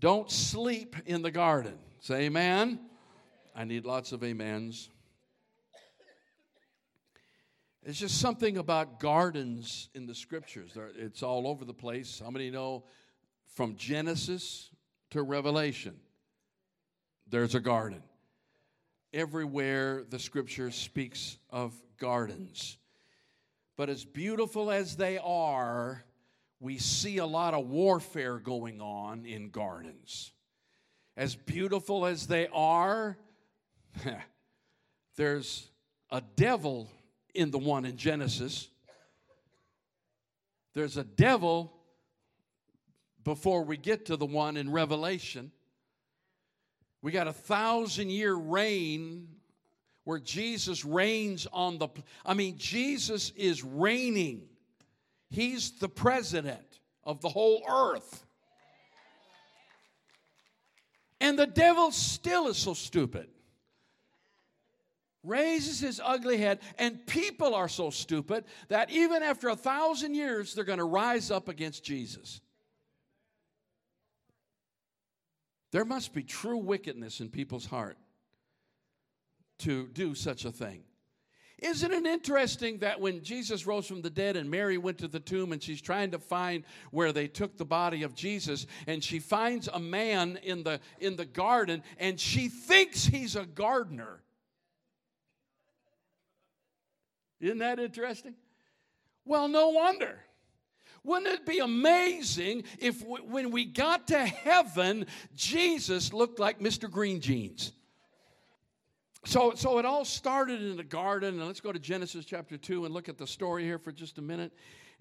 [0.00, 1.78] Don't sleep in the garden.
[2.00, 2.80] Say amen.
[3.54, 4.88] I need lots of amens.
[7.82, 10.72] It's just something about gardens in the scriptures.
[10.96, 12.20] It's all over the place.
[12.22, 12.84] How many know
[13.54, 14.70] from Genesis
[15.10, 15.96] to Revelation,
[17.28, 18.02] there's a garden?
[19.12, 22.78] Everywhere the scripture speaks of gardens.
[23.76, 26.04] But as beautiful as they are,
[26.60, 30.32] we see a lot of warfare going on in gardens.
[31.16, 33.16] As beautiful as they are,
[35.16, 35.68] there's
[36.10, 36.88] a devil
[37.34, 38.68] in the one in Genesis.
[40.74, 41.72] There's a devil
[43.24, 45.50] before we get to the one in Revelation.
[47.02, 49.28] We got a thousand year reign
[50.04, 51.88] where Jesus reigns on the.
[52.24, 54.42] I mean, Jesus is reigning,
[55.30, 58.26] He's the president of the whole earth.
[61.20, 63.28] And the devil still is so stupid
[65.22, 70.54] raises his ugly head, and people are so stupid that even after a thousand years,
[70.54, 72.40] they're going to rise up against Jesus.
[75.72, 77.98] There must be true wickedness in people's heart
[79.58, 80.82] to do such a thing.
[81.60, 85.20] Isn't it interesting that when Jesus rose from the dead and Mary went to the
[85.20, 89.18] tomb and she's trying to find where they took the body of Jesus and she
[89.18, 94.22] finds a man in the in the garden and she thinks he's a gardener.
[97.40, 98.34] Isn't that interesting?
[99.26, 100.18] Well, no wonder.
[101.04, 106.90] Wouldn't it be amazing if when we got to heaven, Jesus looked like Mr.
[106.90, 107.72] Green Jeans?
[109.26, 112.86] So, so it all started in the garden, and let's go to Genesis chapter 2
[112.86, 114.50] and look at the story here for just a minute,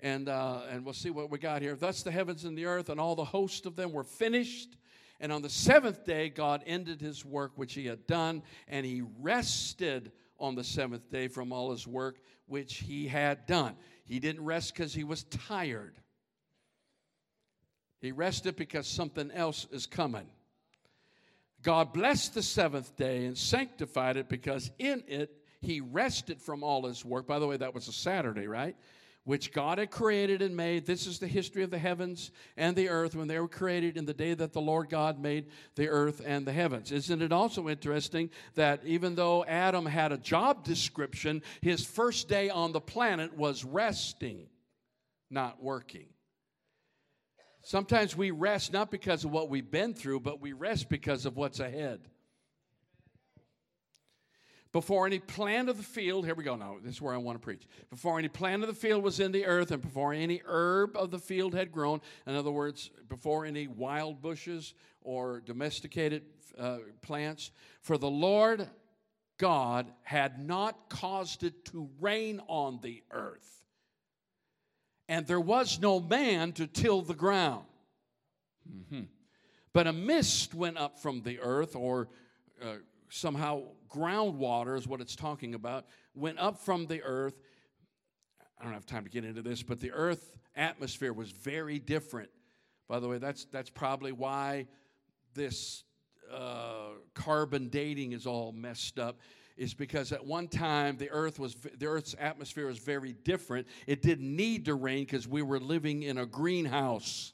[0.02, 1.76] and, uh, and we'll see what we got here.
[1.76, 4.76] Thus the heavens and the earth and all the host of them were finished,
[5.22, 9.04] and on the seventh day God ended his work which he had done, and he
[9.20, 13.76] rested on the seventh day from all his work which he had done.
[14.04, 15.96] He didn't rest because he was tired,
[18.02, 20.28] he rested because something else is coming.
[21.62, 26.86] God blessed the seventh day and sanctified it because in it he rested from all
[26.86, 27.28] his work.
[27.28, 28.76] By the way, that was a Saturday, right?
[29.30, 30.88] which God had created and made.
[30.88, 34.06] This is the history of the heavens and the earth when they were created in
[34.06, 36.92] the day that the Lord God made the earth and the heavens.
[36.92, 42.50] Isn't it also interesting that even though Adam had a job description, his first day
[42.50, 44.48] on the planet was resting,
[45.30, 46.08] not working?
[47.70, 51.38] Sometimes we rest not because of what we've been through, but we rest because of
[51.38, 52.00] what's ahead.
[54.72, 57.40] Before any plant of the field, here we go now, this is where I want
[57.40, 57.68] to preach.
[57.92, 61.12] Before any plant of the field was in the earth, and before any herb of
[61.12, 66.24] the field had grown, in other words, before any wild bushes or domesticated
[66.58, 67.52] uh, plants,
[67.84, 68.68] for the Lord
[69.38, 73.59] God had not caused it to rain on the earth.
[75.10, 77.66] And there was no man to till the ground.
[78.72, 79.02] Mm-hmm.
[79.74, 82.10] But a mist went up from the earth, or
[82.62, 82.76] uh,
[83.10, 87.34] somehow groundwater is what it's talking about, went up from the earth.
[88.60, 92.30] I don't have time to get into this, but the earth atmosphere was very different.
[92.88, 94.68] By the way, that's, that's probably why
[95.34, 95.84] this
[96.32, 99.20] uh, carbon dating is all messed up
[99.60, 104.02] is because at one time the earth was the earth's atmosphere was very different it
[104.02, 107.34] didn't need to rain because we were living in a greenhouse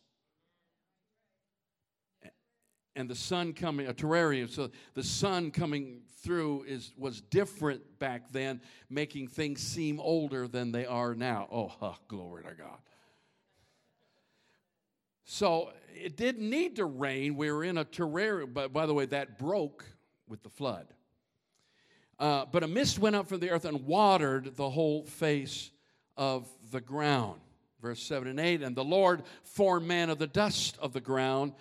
[2.96, 4.50] and the sun coming, a terrarium.
[4.50, 10.72] So the sun coming through is was different back then, making things seem older than
[10.72, 11.48] they are now.
[11.52, 12.80] Oh, huh, glory to God.
[15.26, 17.36] So it didn't need to rain.
[17.36, 18.54] We were in a terrarium.
[18.54, 19.86] But by the way, that broke
[20.28, 20.88] with the flood.
[22.18, 25.72] Uh, but a mist went up from the earth and watered the whole face
[26.16, 27.40] of the ground.
[27.82, 31.54] Verse 7 and 8 And the Lord formed man of the dust of the ground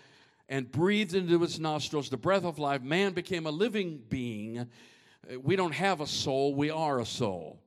[0.49, 2.83] and breathed into his nostrils the breath of life.
[2.83, 4.69] Man became a living being.
[5.43, 7.61] We don't have a soul, we are a soul.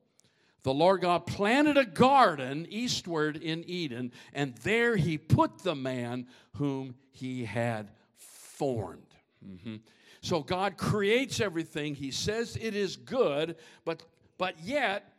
[0.62, 6.26] The Lord God planted a garden eastward in Eden, and there he put the man
[6.56, 9.14] whom he had formed.
[9.46, 9.76] Mm-hmm.
[10.20, 11.94] So God creates everything.
[11.94, 14.02] He says it is good, but,
[14.36, 15.12] but yet,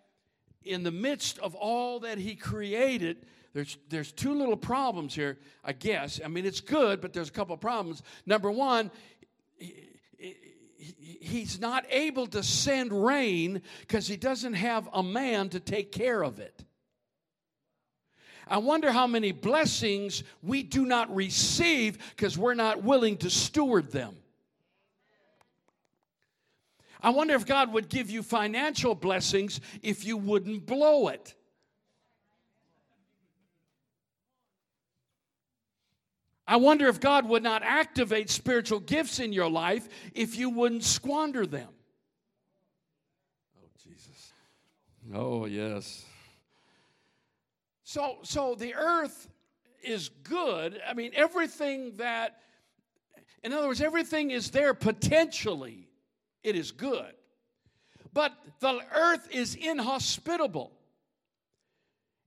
[0.64, 5.74] in the midst of all that he created, there's, there's two little problems here, I
[5.74, 6.20] guess.
[6.24, 8.04] I mean, it's good, but there's a couple of problems.
[8.26, 8.92] Number one,
[10.78, 16.22] he's not able to send rain because he doesn't have a man to take care
[16.22, 16.64] of it.
[18.48, 23.92] I wonder how many blessings we do not receive because we're not willing to steward
[23.92, 24.16] them.
[27.02, 31.34] I wonder if God would give you financial blessings if you wouldn't blow it.
[36.46, 40.84] I wonder if God would not activate spiritual gifts in your life if you wouldn't
[40.84, 41.70] squander them.
[43.56, 44.34] Oh, Jesus.
[45.14, 46.06] Oh, yes.
[47.84, 49.30] So, so the earth
[49.84, 50.82] is good.
[50.88, 52.40] I mean, everything that,
[53.44, 55.89] in other words, everything is there potentially
[56.44, 57.14] it is good.
[58.14, 60.72] But the earth is inhospitable,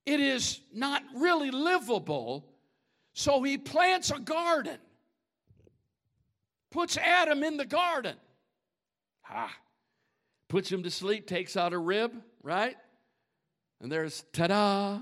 [0.06, 2.48] it is not really livable.
[3.14, 4.78] So he plants a garden,
[6.70, 8.16] puts Adam in the garden.
[9.28, 9.54] Ah,
[10.48, 12.12] puts him to sleep, takes out a rib,
[12.42, 12.74] right?
[13.82, 15.00] And there's ta da.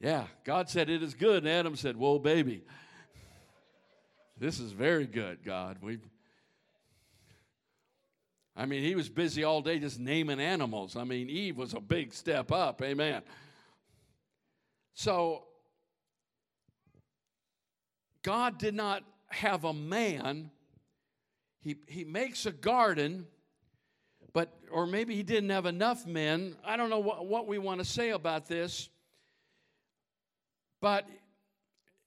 [0.00, 2.64] Yeah, God said it is good, and Adam said, Whoa, baby.
[4.40, 5.76] This is very good, God.
[5.82, 5.98] We
[8.56, 10.96] I mean, he was busy all day just naming animals.
[10.96, 12.82] I mean, Eve was a big step up.
[12.82, 13.22] Amen.
[14.94, 15.44] So,
[18.22, 20.50] God did not have a man.
[21.62, 23.26] He, he makes a garden,
[24.32, 26.56] but, or maybe he didn't have enough men.
[26.64, 28.90] I don't know what, what we want to say about this.
[30.80, 31.08] But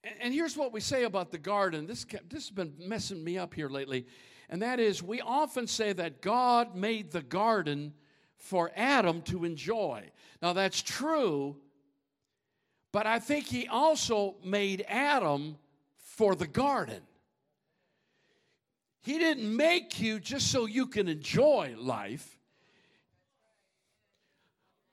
[0.03, 1.87] and here's what we say about the garden.
[1.87, 4.05] This, this has been messing me up here lately.
[4.49, 7.93] And that is, we often say that God made the garden
[8.35, 10.03] for Adam to enjoy.
[10.41, 11.55] Now, that's true,
[12.91, 15.57] but I think he also made Adam
[15.97, 17.01] for the garden.
[19.01, 22.37] He didn't make you just so you can enjoy life.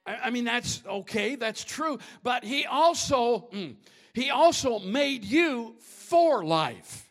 [0.06, 3.48] I, mean, that's okay, that's true, but he also.
[3.52, 3.76] Mm,
[4.14, 7.10] he also made you for life.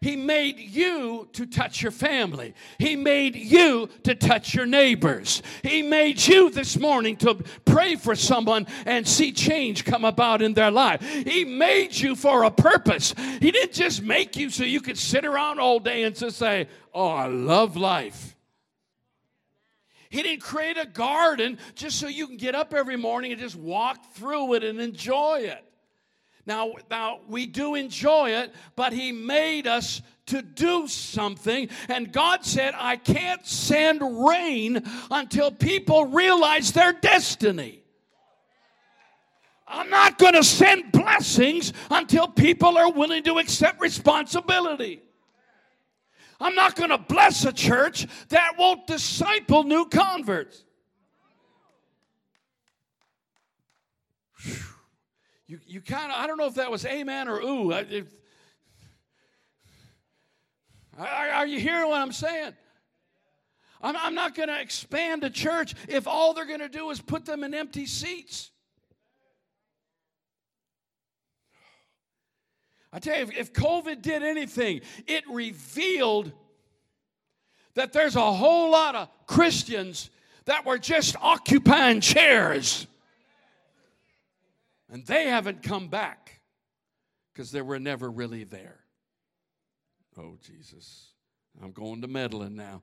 [0.00, 2.54] He made you to touch your family.
[2.78, 5.42] He made you to touch your neighbors.
[5.62, 7.34] He made you this morning to
[7.64, 11.02] pray for someone and see change come about in their life.
[11.02, 13.14] He made you for a purpose.
[13.40, 16.68] He didn't just make you so you could sit around all day and just say,
[16.94, 18.36] Oh, I love life.
[20.08, 23.56] He didn't create a garden just so you can get up every morning and just
[23.56, 25.65] walk through it and enjoy it.
[26.46, 31.68] Now, now we do enjoy it, but He made us to do something.
[31.88, 37.82] And God said, I can't send rain until people realize their destiny.
[39.68, 45.02] I'm not going to send blessings until people are willing to accept responsibility.
[46.38, 50.65] I'm not going to bless a church that won't disciple new converts.
[55.46, 57.72] You, you kind of, I don't know if that was amen or ooh.
[57.72, 58.04] I,
[60.98, 62.52] are you hearing what I'm saying?
[63.80, 67.00] I'm, I'm not going to expand a church if all they're going to do is
[67.00, 68.50] put them in empty seats.
[72.92, 76.32] I tell you, if, if COVID did anything, it revealed
[77.74, 80.10] that there's a whole lot of Christians
[80.46, 82.86] that were just occupying chairs.
[84.90, 86.40] And they haven't come back
[87.32, 88.80] because they were never really there.
[90.18, 91.08] Oh, Jesus.
[91.62, 92.82] I'm going to meddling now.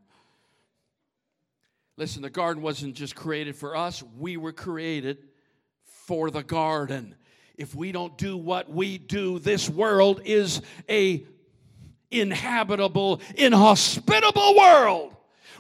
[1.98, 5.20] Listen, the garden wasn't just created for us, we were created
[5.84, 7.16] for the garden.
[7.56, 11.24] If we don't do what we do, this world is a
[12.10, 15.13] inhabitable, inhospitable world.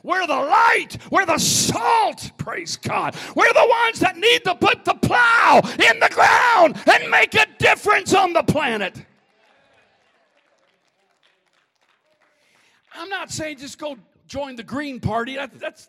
[0.03, 0.97] We're the light.
[1.09, 2.31] We're the salt.
[2.37, 3.15] Praise God.
[3.35, 7.45] We're the ones that need to put the plow in the ground and make a
[7.57, 9.01] difference on the planet.
[12.93, 15.35] I'm not saying just go join the Green Party.
[15.35, 15.87] That, that's.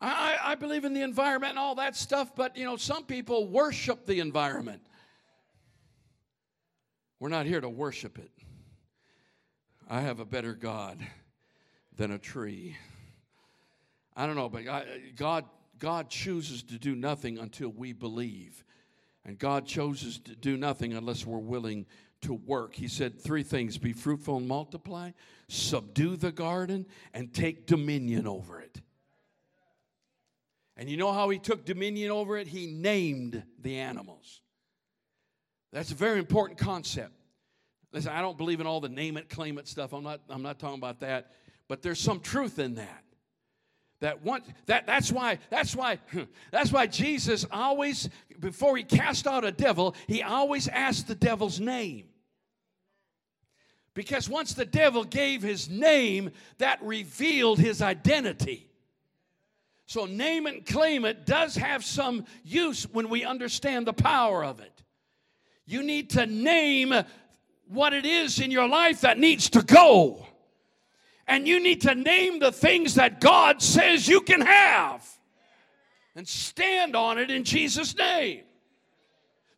[0.00, 3.46] I, I believe in the environment and all that stuff, but you know, some people
[3.46, 4.82] worship the environment.
[7.20, 8.30] We're not here to worship it.
[9.88, 10.98] I have a better God
[11.96, 12.76] than a tree.
[14.14, 14.64] I don't know, but
[15.16, 15.44] God,
[15.78, 18.64] God chooses to do nothing until we believe.
[19.24, 21.86] And God chooses to do nothing unless we're willing
[22.22, 22.74] to work.
[22.74, 25.10] He said three things be fruitful and multiply,
[25.48, 28.80] subdue the garden, and take dominion over it.
[30.76, 32.46] And you know how he took dominion over it?
[32.46, 34.42] He named the animals.
[35.72, 37.12] That's a very important concept.
[37.92, 39.92] Listen, I don't believe in all the name it, claim it stuff.
[39.92, 41.32] I'm not, I'm not talking about that.
[41.68, 43.02] But there's some truth in that.
[44.00, 45.98] That one that that's why that's why
[46.52, 51.60] that's why Jesus always before he cast out a devil, he always asked the devil's
[51.60, 52.04] name.
[53.94, 58.68] Because once the devil gave his name, that revealed his identity.
[59.86, 64.60] So, name and claim it does have some use when we understand the power of
[64.60, 64.82] it.
[65.64, 66.92] You need to name
[67.68, 70.26] what it is in your life that needs to go.
[71.28, 75.06] And you need to name the things that God says you can have
[76.14, 78.42] and stand on it in Jesus' name.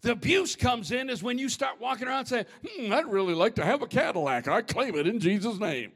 [0.00, 3.56] The abuse comes in is when you start walking around saying, hmm, I'd really like
[3.56, 4.48] to have a Cadillac.
[4.48, 5.92] I claim it in Jesus' name.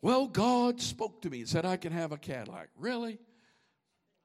[0.00, 2.68] Well, God spoke to me and said I can have a Cadillac.
[2.78, 3.18] Really?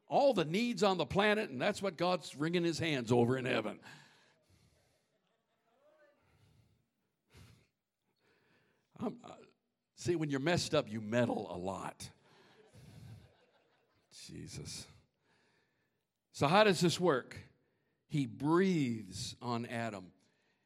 [0.08, 3.46] All the needs on the planet, and that's what God's wringing his hands over in
[3.46, 3.80] heaven.
[9.04, 9.30] Uh,
[9.96, 12.10] see, when you're messed up, you meddle a lot.
[14.28, 14.88] Jesus.
[16.32, 17.38] So, how does this work?
[18.08, 20.12] He breathes on Adam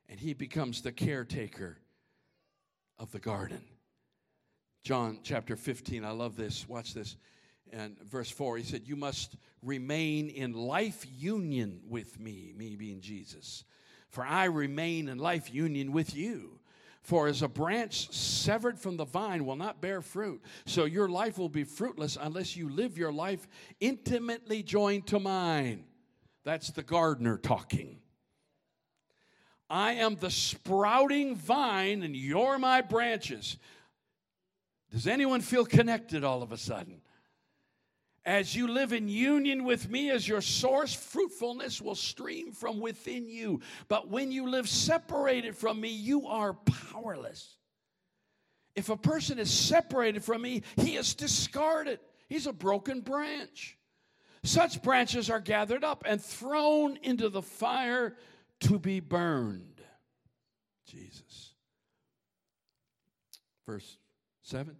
[0.09, 1.77] and he becomes the caretaker
[2.99, 3.61] of the garden.
[4.83, 6.67] John chapter 15, I love this.
[6.67, 7.17] Watch this.
[7.73, 13.01] And verse 4, he said, You must remain in life union with me, me being
[13.01, 13.65] Jesus,
[14.09, 16.59] for I remain in life union with you.
[17.07, 21.37] For as a branch severed from the vine will not bear fruit, so your life
[21.37, 23.47] will be fruitless unless you live your life
[23.79, 25.85] intimately joined to mine.
[26.43, 27.99] That's the gardener talking.
[29.69, 33.55] I am the sprouting vine, and you're my branches.
[34.91, 36.99] Does anyone feel connected all of a sudden?
[38.27, 43.29] As you live in union with me as your source, fruitfulness will stream from within
[43.29, 43.61] you.
[43.87, 46.53] But when you live separated from me, you are
[46.91, 47.55] powerless.
[48.75, 52.01] If a person is separated from me, he is discarded.
[52.27, 53.77] He's a broken branch.
[54.43, 58.17] Such branches are gathered up and thrown into the fire
[58.59, 59.81] to be burned.
[60.85, 61.53] Jesus.
[63.65, 63.97] Verse
[64.41, 64.75] 7.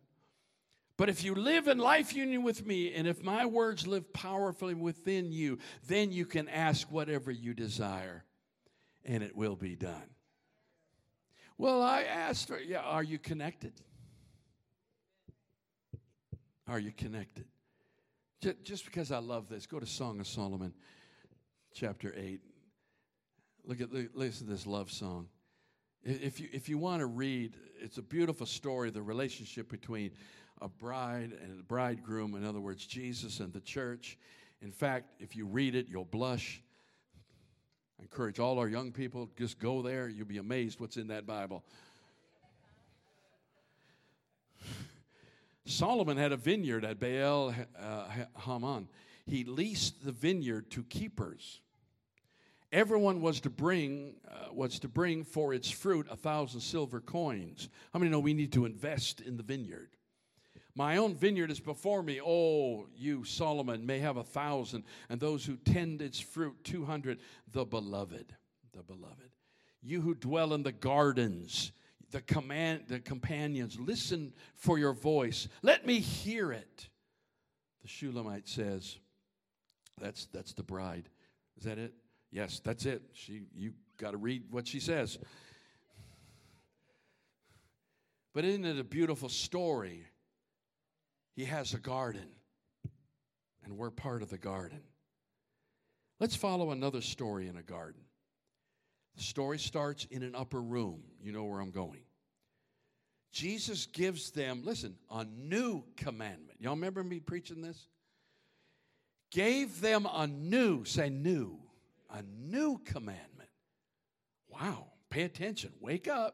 [0.98, 4.74] But if you live in life union with me, and if my words live powerfully
[4.74, 8.26] within you, then you can ask whatever you desire,
[9.06, 10.10] and it will be done.
[11.60, 13.74] Well, I asked, for, yeah, are you connected?
[16.68, 17.46] Are you connected?
[18.64, 20.74] Just because I love this, go to Song of Solomon,
[21.74, 22.42] chapter 8.
[23.66, 25.28] Look at listen to this love song.
[26.04, 30.12] If you, if you want to read, it's a beautiful story, the relationship between
[30.62, 34.18] a bride and a bridegroom, in other words, Jesus and the church.
[34.62, 36.62] In fact, if you read it, you'll blush.
[38.00, 40.08] I encourage all our young people, just go there.
[40.08, 41.64] You'll be amazed what's in that Bible.
[45.66, 48.06] Solomon had a vineyard at Baal uh,
[48.46, 48.88] Haman.
[49.26, 51.60] He leased the vineyard to keepers.
[52.72, 57.70] Everyone was to bring uh, was to bring for its fruit a thousand silver coins.
[57.94, 59.90] How many know we need to invest in the vineyard?
[60.78, 62.22] My own vineyard is before me.
[62.24, 67.18] Oh, you, Solomon, may have a thousand, and those who tend its fruit, 200.
[67.52, 68.36] The beloved,
[68.76, 69.32] the beloved.
[69.82, 71.72] You who dwell in the gardens,
[72.12, 75.48] the, command, the companions, listen for your voice.
[75.64, 76.90] Let me hear it.
[77.82, 79.00] The Shulamite says,
[80.00, 81.10] that's, that's the bride.
[81.58, 81.96] Is that it?
[82.30, 83.02] Yes, that's it.
[83.14, 85.18] She, you got to read what she says.
[88.36, 90.06] But isn't it a beautiful story?
[91.38, 92.28] He has a garden,
[93.64, 94.82] and we're part of the garden.
[96.20, 98.02] Let's follow another story in a garden.
[99.18, 101.04] The story starts in an upper room.
[101.22, 102.02] You know where I'm going.
[103.32, 106.58] Jesus gives them, listen, a new commandment.
[106.60, 107.88] Y'all remember me preaching this?
[109.30, 111.60] Gave them a new, say new,
[112.10, 113.50] a new commandment.
[114.50, 116.34] Wow, pay attention, wake up.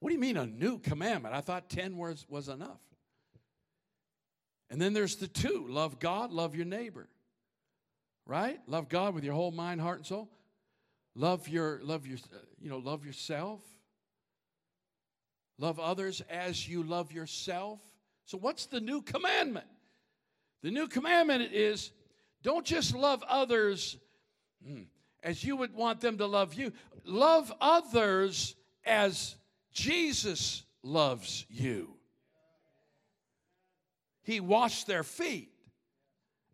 [0.00, 1.34] What do you mean a new commandment?
[1.34, 2.80] I thought 10 was, was enough.
[4.72, 7.06] And then there's the two love God, love your neighbor.
[8.24, 8.58] Right?
[8.66, 10.30] Love God with your whole mind, heart, and soul.
[11.14, 12.16] Love your, love your,
[12.58, 13.60] you know, love yourself.
[15.58, 17.80] Love others as you love yourself.
[18.24, 19.66] So, what's the new commandment?
[20.62, 21.90] The new commandment is
[22.42, 23.98] don't just love others
[24.66, 24.84] hmm,
[25.22, 26.72] as you would want them to love you,
[27.04, 28.54] love others
[28.86, 29.36] as
[29.70, 31.94] Jesus loves you.
[34.22, 35.50] He washed their feet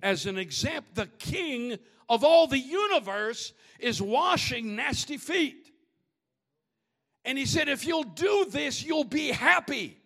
[0.02, 0.90] as an example.
[0.94, 5.70] The king of all the universe is washing nasty feet.
[7.24, 9.98] And he said, If you'll do this, you'll be happy.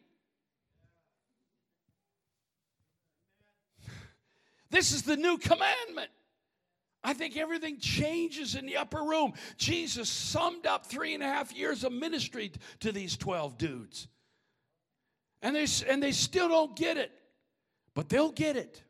[4.70, 6.10] This is the new commandment.
[7.04, 9.34] I think everything changes in the upper room.
[9.56, 14.08] Jesus summed up three and a half years of ministry to these 12 dudes.
[15.42, 17.10] And they, and they still don't get it,
[17.94, 18.82] but they'll get it.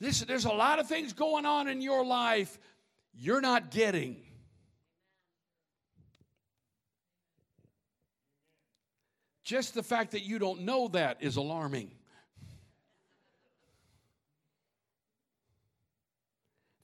[0.00, 2.58] Listen, there's a lot of things going on in your life
[3.12, 4.22] you're not getting.
[9.44, 11.90] Just the fact that you don't know that is alarming.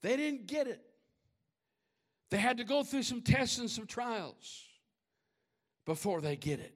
[0.02, 0.80] They didn't get it.
[2.30, 4.64] They had to go through some tests and some trials
[5.84, 6.75] before they get it.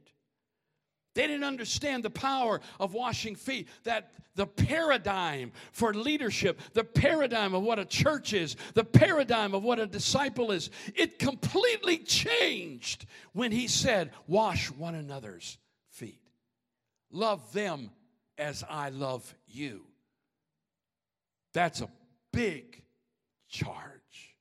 [1.14, 7.52] They didn't understand the power of washing feet, that the paradigm for leadership, the paradigm
[7.54, 13.06] of what a church is, the paradigm of what a disciple is, it completely changed
[13.32, 15.58] when he said, Wash one another's
[15.90, 16.22] feet.
[17.10, 17.90] Love them
[18.38, 19.82] as I love you.
[21.52, 21.88] That's a
[22.32, 22.82] big
[23.48, 24.36] charge.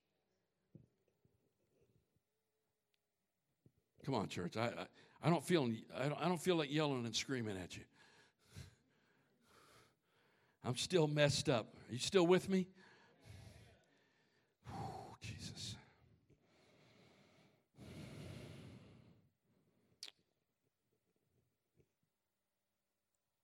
[4.05, 4.55] Come on, church.
[4.55, 4.85] I, I,
[5.23, 7.83] I don't feel I don't, I don't feel like yelling and screaming at you.
[10.63, 11.73] I'm still messed up.
[11.89, 12.67] Are you still with me?
[14.67, 15.75] Whew, Jesus.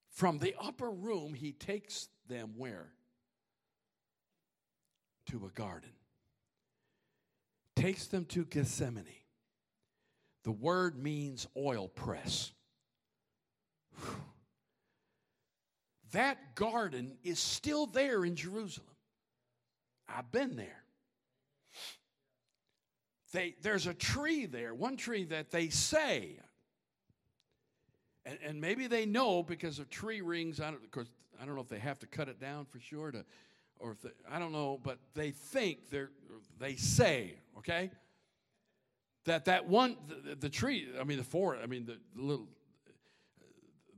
[0.10, 2.92] From the upper room, he takes them where?
[5.28, 5.90] to a garden,
[7.76, 9.06] takes them to Gethsemane.
[10.46, 12.54] The word means oil press.
[14.00, 14.16] Whew.
[16.12, 18.88] That garden is still there in Jerusalem.
[20.08, 20.84] I've been there.
[23.34, 26.38] They, there's a tree there, one tree that they say,
[28.24, 30.62] and, and maybe they know because of tree rings.
[30.62, 31.10] I don't, of course,
[31.42, 33.26] I don't know if they have to cut it down for sure to
[33.80, 36.12] or if they, I don't know, but they think they're
[36.60, 37.92] they say, okay,
[39.26, 42.48] that that one the, the tree, I mean the forest, I mean the, the little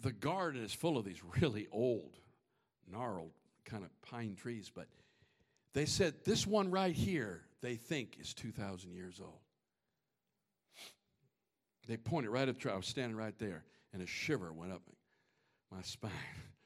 [0.01, 2.17] the garden is full of these really old,
[2.91, 3.31] gnarled
[3.65, 4.87] kind of pine trees, but
[5.73, 9.39] they said this one right here they think is 2,000 years old.
[11.87, 12.55] They pointed right up.
[12.65, 13.63] I was standing right there,
[13.93, 14.81] and a shiver went up
[15.71, 16.11] my spine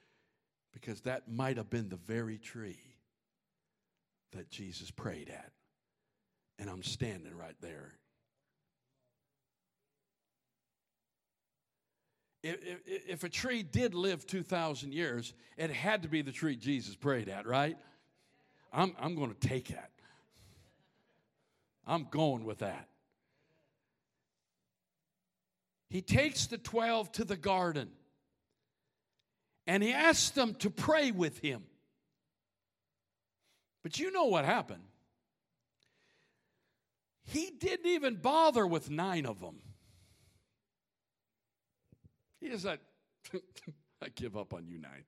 [0.74, 2.80] because that might have been the very tree
[4.32, 5.52] that Jesus prayed at.
[6.60, 7.93] And I'm standing right there.
[12.43, 16.95] If, if, a tree did live 2,000 years, it had to be the tree Jesus
[16.95, 17.77] prayed at, right?
[18.73, 19.91] I'm, I'm going to take that.
[21.86, 22.88] I'm going with that.
[25.89, 27.89] He takes the 12 to the garden
[29.67, 31.63] and he asks them to pray with him.
[33.84, 34.84] But you know what happened.
[37.23, 39.58] He didn't even bother with nine of them.
[42.41, 42.80] He just said,
[44.01, 45.06] I give up on you nine.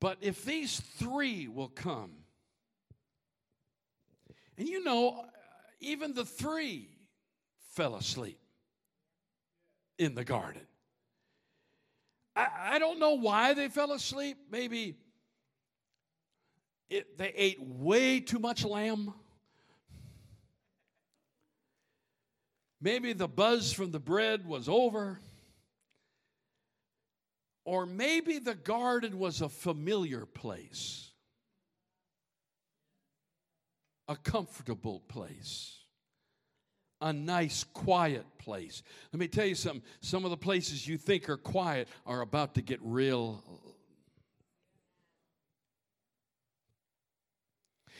[0.00, 2.12] But if these three will come,
[4.56, 5.22] and you know, uh,
[5.80, 6.88] even the three
[7.72, 8.38] fell asleep
[9.98, 10.62] in the garden.
[12.36, 14.36] I, I don't know why they fell asleep.
[14.50, 14.96] Maybe
[16.88, 19.12] it, they ate way too much lamb.
[22.80, 25.18] Maybe the buzz from the bread was over.
[27.68, 31.10] Or maybe the garden was a familiar place,
[34.08, 35.76] a comfortable place,
[37.02, 38.82] a nice, quiet place.
[39.12, 42.54] Let me tell you something some of the places you think are quiet are about
[42.54, 43.44] to get real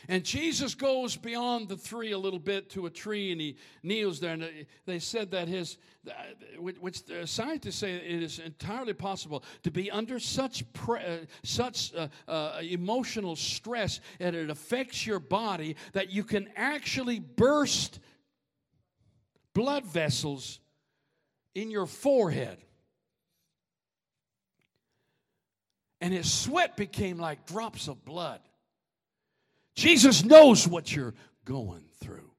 [0.06, 4.20] And Jesus goes beyond the three a little bit to a tree and he kneels
[4.20, 4.34] there.
[4.34, 5.76] And they said that his,
[6.58, 12.08] which scientists say it is entirely possible to be under such, pre, uh, such uh,
[12.28, 17.98] uh, emotional stress that it affects your body that you can actually burst
[19.54, 20.60] blood vessels
[21.54, 22.58] in your forehead.
[26.00, 28.40] And his sweat became like drops of blood.
[29.78, 31.14] Jesus knows what you're
[31.44, 32.32] going through.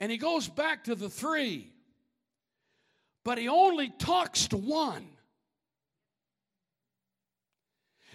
[0.00, 1.72] And he goes back to the three,
[3.24, 5.06] but he only talks to one.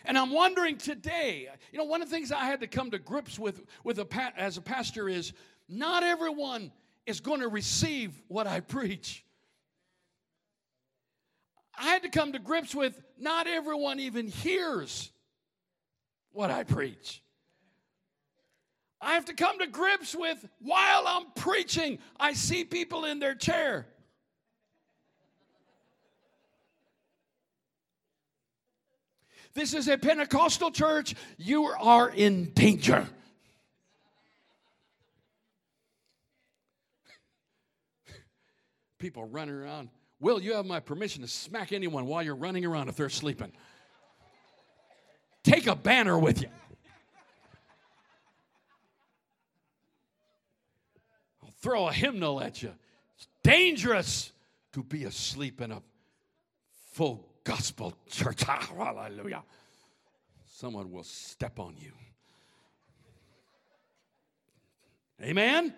[0.05, 2.99] And I'm wondering today, you know, one of the things I had to come to
[2.99, 5.33] grips with, with a, as a pastor is
[5.67, 6.71] not everyone
[7.07, 9.25] is going to receive what I preach.
[11.77, 15.11] I had to come to grips with not everyone even hears
[16.31, 17.21] what I preach.
[18.99, 23.35] I have to come to grips with while I'm preaching, I see people in their
[23.35, 23.85] chair.
[29.53, 31.15] This is a Pentecostal church.
[31.37, 33.07] You are in danger.
[38.99, 39.89] People running around.
[40.19, 43.51] Will, you have my permission to smack anyone while you're running around if they're sleeping.
[45.43, 46.49] Take a banner with you.
[51.43, 52.73] I'll throw a hymnal at you.
[53.15, 54.31] It's dangerous
[54.73, 55.81] to be asleep in a
[56.91, 58.43] full gospel church.
[58.43, 59.43] Hallelujah.
[60.45, 61.91] Someone will step on you.
[65.21, 65.73] Amen?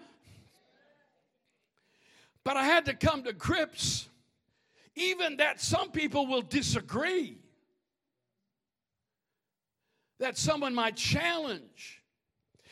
[2.44, 4.10] But I had to come to grips,
[5.00, 7.38] even that some people will disagree,
[10.20, 12.02] that someone might challenge.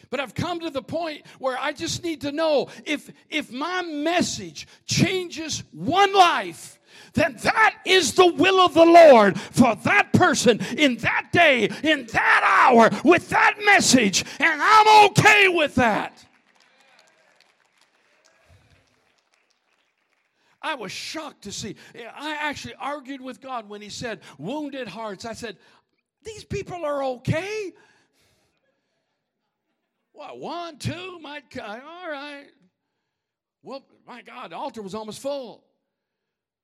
[0.09, 3.81] But I've come to the point where I just need to know if, if my
[3.81, 6.79] message changes one life,
[7.13, 12.05] then that is the will of the Lord for that person in that day, in
[12.13, 16.26] that hour, with that message, and I'm okay with that.
[20.61, 21.75] I was shocked to see.
[22.15, 25.25] I actually argued with God when He said, wounded hearts.
[25.25, 25.57] I said,
[26.23, 27.73] These people are okay.
[30.13, 32.47] What, one, two, might, all right.
[33.61, 35.63] Well, my God, the altar was almost full.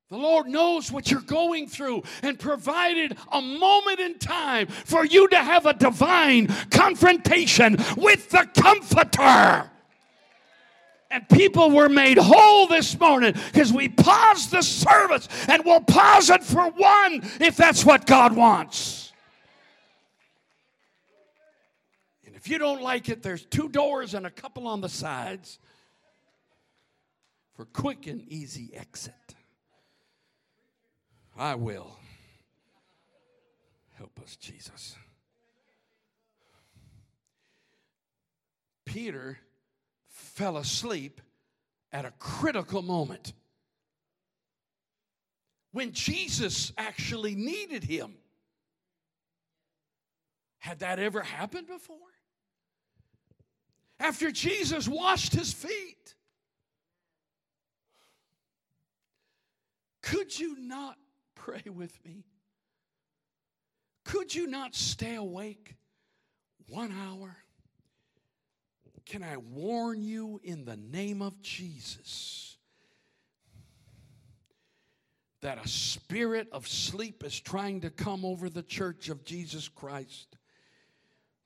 [0.10, 5.28] The Lord knows what you're going through and provided a moment in time for you
[5.30, 9.72] to have a divine confrontation with the Comforter.
[11.14, 16.32] And people were made whole this morning because we paused the service and we'll pause
[16.32, 19.14] it for one if that's what God wants.
[22.26, 25.60] And if you don't like it, there's two doors and a couple on the sides
[27.54, 29.14] for quick and easy exit.
[31.38, 31.96] I will.
[33.98, 34.96] Help us, Jesus.
[38.84, 39.38] Peter
[40.34, 41.22] fell asleep
[41.92, 43.34] at a critical moment
[45.72, 48.16] when Jesus actually needed him.
[50.60, 51.98] Had that ever happened before?
[54.00, 56.16] After Jesus washed his feet,
[60.02, 60.98] could you not
[61.36, 62.26] pray with me?
[64.04, 65.76] Could you not stay awake
[66.68, 67.43] one hour?
[69.06, 72.58] Can I warn you in the name of Jesus
[75.42, 80.38] that a spirit of sleep is trying to come over the church of Jesus Christ?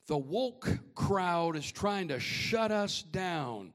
[0.08, 3.74] The woke crowd is trying to shut us down,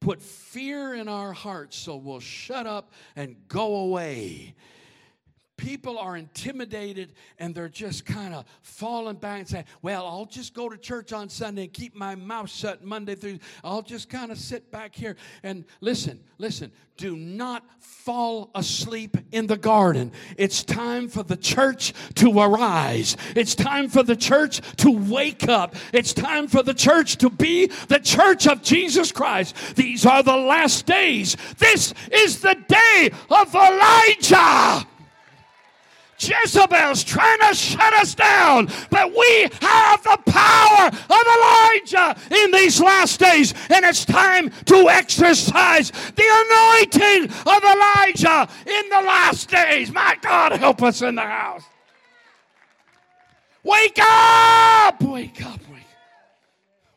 [0.00, 4.54] put fear in our hearts so we'll shut up and go away
[5.58, 10.54] people are intimidated and they're just kind of falling back and saying, Well, I'll just
[10.54, 13.40] go to church on Sunday and keep my mouth shut Monday through.
[13.62, 15.16] I'll just kind of sit back here.
[15.42, 20.12] And listen, listen, do not fall asleep in the garden.
[20.36, 23.16] It's time for the church to arise.
[23.36, 25.74] It's time for the church to wake up.
[25.92, 29.76] It's time for the church to be the church of Jesus Christ.
[29.76, 31.36] These are the last days.
[31.58, 34.86] This is the day of Elijah.
[36.18, 42.80] Jezebel's trying to shut us down, but we have the power of Elijah in these
[42.80, 49.92] last days, and it's time to exercise the anointing of Elijah in the last days.
[49.92, 51.62] My God, help us in the house.
[53.62, 55.02] Wake up!
[55.02, 55.60] Wake up!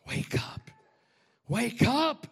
[0.08, 0.36] Wake, up!
[0.36, 0.72] wake up!
[1.48, 2.28] Wake up!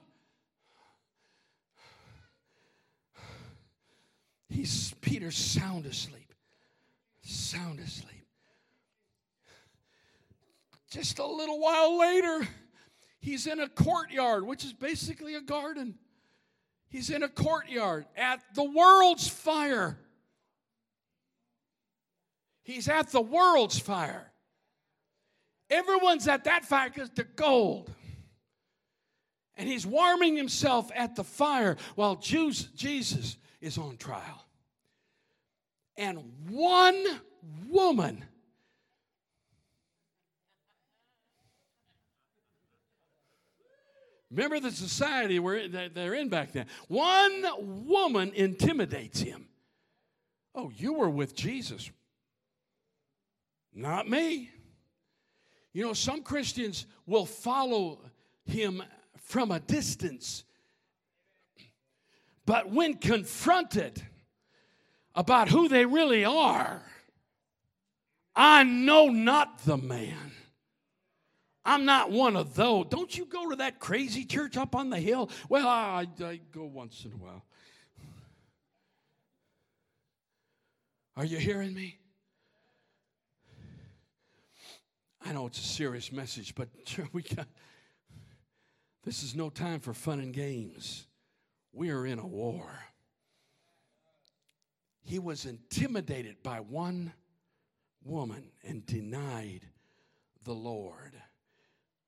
[4.49, 4.95] He's
[5.31, 6.18] sound asleep
[7.29, 8.25] sound asleep.
[10.89, 12.47] Just a little while later,
[13.19, 15.95] he's in a courtyard, which is basically a garden.
[16.89, 19.99] He's in a courtyard at the world's fire.
[22.63, 24.31] He's at the world's fire.
[25.69, 27.91] Everyone's at that fire because they're gold.
[29.55, 34.48] And he's warming himself at the fire while Jesus is on trial
[35.99, 37.05] and one
[37.69, 38.23] woman
[44.31, 46.67] Remember the society where they're in back then.
[46.87, 49.47] One woman intimidates him.
[50.53, 51.89] Oh, you were with Jesus.
[53.73, 54.51] Not me.
[55.73, 58.01] You know, some Christians will follow
[58.45, 58.83] him
[59.17, 60.43] from a distance.
[62.45, 64.03] But when confronted
[65.19, 66.81] about who they really are,
[68.37, 70.31] I know not the man.
[71.65, 72.85] I'm not one of those.
[72.89, 75.29] Don't you go to that crazy church up on the hill?
[75.49, 77.43] Well, I, I go once in a while.
[81.17, 81.99] Are you hearing me?
[85.25, 86.69] I know it's a serious message, but
[87.11, 87.45] we got
[89.03, 91.07] this is no time for fun and games.
[91.73, 92.88] We are in a war.
[95.01, 97.13] He was intimidated by one
[98.03, 99.61] woman and denied
[100.45, 101.13] the Lord.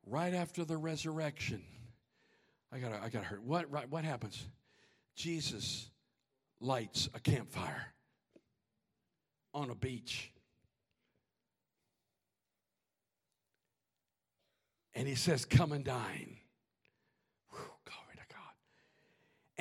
[0.05, 1.63] Right after the resurrection,
[2.71, 3.43] I got I got hurt.
[3.43, 4.45] What right, what happens?
[5.15, 5.89] Jesus
[6.59, 7.93] lights a campfire
[9.53, 10.31] on a beach.
[14.93, 16.37] And he says, Come and dine.
[17.49, 18.53] Whew, glory to God.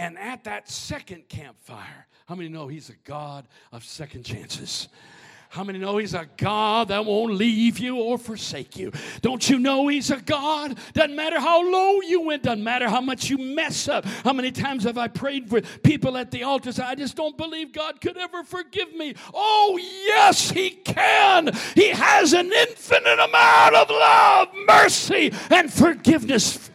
[0.01, 4.89] And at that second campfire, how many know he's a God of second chances?
[5.51, 8.93] How many know He's a God that won't leave you or forsake you?
[9.21, 10.79] Don't you know He's a God?
[10.93, 14.05] Doesn't matter how low you went, doesn't matter how much you mess up.
[14.05, 16.71] How many times have I prayed for people at the altar?
[16.81, 19.15] I just don't believe God could ever forgive me.
[19.35, 21.53] Oh, yes, He can.
[21.75, 26.71] He has an infinite amount of love, mercy, and forgiveness.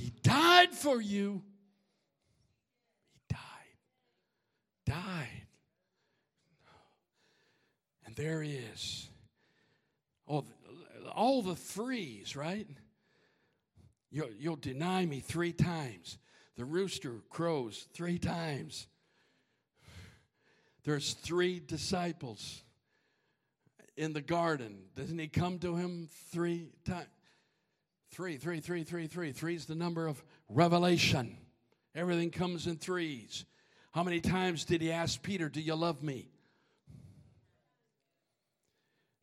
[0.00, 1.42] He died for you
[3.12, 3.36] He died.
[4.86, 5.46] Died.
[8.06, 9.08] And there he is.
[10.26, 10.44] Oh,
[11.14, 12.66] all the threes, right?
[14.10, 16.18] You'll, you'll deny me three times.
[16.56, 18.88] The rooster crows three times.
[20.84, 22.62] There's three disciples
[23.96, 24.78] in the garden.
[24.96, 27.06] Doesn't he come to him three times?
[28.10, 29.32] Three, three, three, three, three.
[29.32, 31.36] Three is the number of revelation.
[31.94, 33.44] Everything comes in threes.
[33.92, 36.28] How many times did he ask Peter, Do you love me?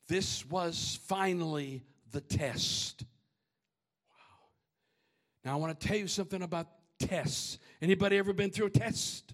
[0.07, 3.03] This was finally the test.
[4.09, 4.45] Wow.
[5.43, 6.67] Now I want to tell you something about
[6.99, 7.59] tests.
[7.81, 9.33] Anybody ever been through a test?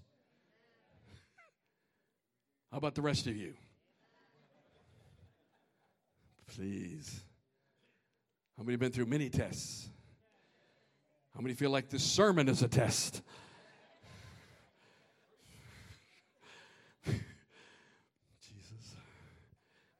[2.72, 3.54] How about the rest of you?
[6.48, 7.20] Please.
[8.56, 9.88] How many have been through many tests?
[11.34, 13.22] How many feel like this sermon is a test?
[17.04, 17.24] Jesus.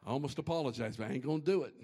[0.06, 1.74] I almost apologized, but I ain't going to do it.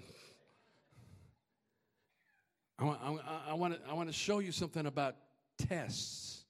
[2.79, 3.17] I I,
[3.49, 5.17] I want to show you something about
[5.57, 6.45] tests.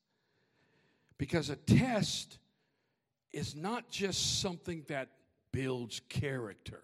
[1.18, 2.38] Because a test
[3.32, 5.10] is not just something that
[5.52, 6.84] builds character.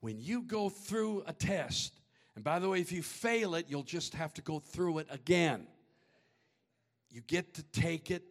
[0.00, 1.98] When you go through a test,
[2.34, 5.06] and by the way, if you fail it, you'll just have to go through it
[5.10, 5.66] again.
[7.10, 8.22] You get to take it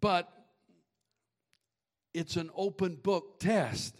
[0.00, 0.32] but
[2.14, 3.94] it's an open book test.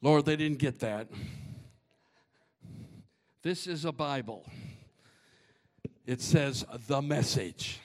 [0.00, 1.08] Lord, they didn't get that.
[3.42, 4.44] This is a Bible.
[6.06, 7.80] It says the message.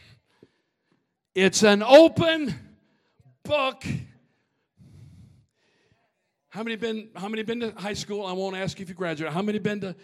[1.38, 2.56] It's an open
[3.43, 3.84] book.
[6.50, 8.26] How many been how many been to high school?
[8.26, 9.36] I won't ask you if you graduated.
[9.36, 9.95] How many been to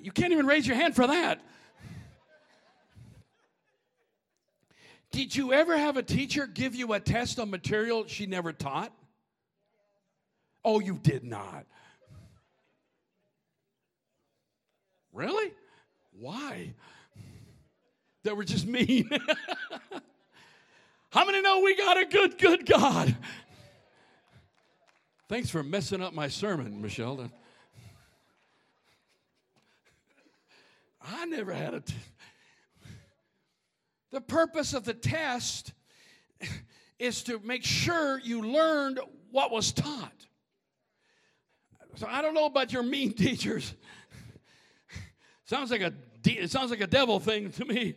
[0.00, 1.40] you can't even raise your hand for that.
[5.12, 8.92] Did you ever have a teacher give you a test on material she never taught?
[10.64, 11.64] Oh, you did not.
[15.12, 15.52] Really?
[16.10, 16.74] Why?
[18.24, 19.08] They were just mean.
[21.10, 23.14] How many know we got a good, good God?
[25.28, 27.30] Thanks for messing up my sermon, Michelle.
[31.06, 31.80] I never had a.
[31.80, 31.94] T-
[34.10, 35.72] the purpose of the test
[36.98, 40.26] is to make sure you learned what was taught.
[41.96, 43.74] So I don't know about your mean teachers.
[45.44, 45.92] sounds like a
[46.32, 47.94] it sounds like a devil thing to me.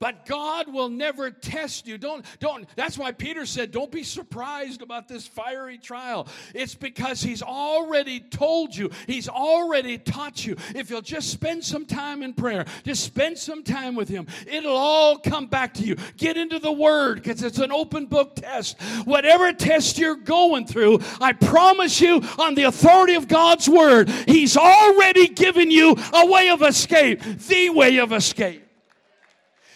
[0.00, 1.98] But God will never test you.
[1.98, 6.26] Don't, don't, that's why Peter said, don't be surprised about this fiery trial.
[6.54, 10.56] It's because he's already told you, he's already taught you.
[10.74, 14.74] If you'll just spend some time in prayer, just spend some time with him, it'll
[14.74, 15.96] all come back to you.
[16.16, 18.80] Get into the word because it's an open book test.
[19.04, 24.56] Whatever test you're going through, I promise you, on the authority of God's word, he's
[24.56, 28.69] already given you a way of escape, the way of escape.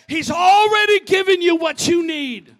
[0.08, 2.54] He's already given you what you need.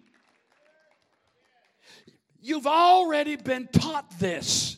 [2.41, 4.77] You've already been taught this.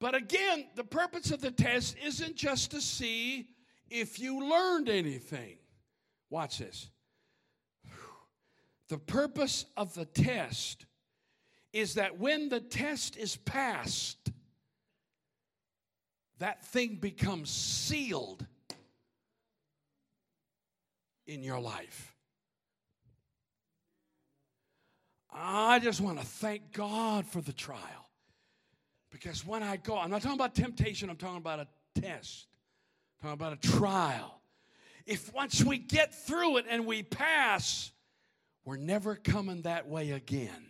[0.00, 3.48] But again, the purpose of the test isn't just to see
[3.88, 5.56] if you learned anything.
[6.30, 6.90] Watch this.
[8.88, 10.84] The purpose of the test
[11.72, 14.30] is that when the test is passed,
[16.38, 18.46] that thing becomes sealed
[21.26, 22.14] in your life.
[25.32, 27.80] I just want to thank God for the trial.
[29.10, 32.46] Because when I go, I'm not talking about temptation, I'm talking about a test,
[33.22, 34.40] I'm talking about a trial.
[35.06, 37.92] If once we get through it and we pass,
[38.64, 40.66] we're never coming that way again.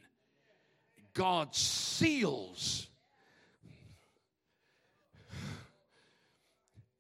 [1.15, 2.89] God seals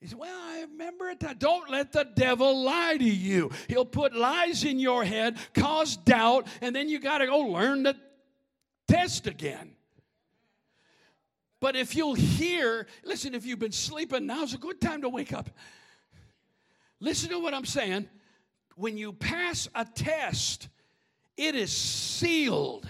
[0.04, 1.24] He said, Well, I remember it.
[1.38, 3.50] Don't let the devil lie to you.
[3.68, 7.84] He'll put lies in your head, cause doubt, and then you got to go learn
[7.84, 7.96] the
[8.86, 9.74] test again.
[11.58, 15.32] But if you'll hear, listen, if you've been sleeping, now's a good time to wake
[15.32, 15.48] up.
[17.00, 18.06] Listen to what I'm saying.
[18.76, 20.68] When you pass a test,
[21.38, 22.86] it is sealed